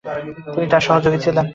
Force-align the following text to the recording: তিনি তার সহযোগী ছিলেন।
তিনি 0.53 0.67
তার 0.73 0.83
সহযোগী 0.87 1.19
ছিলেন। 1.25 1.45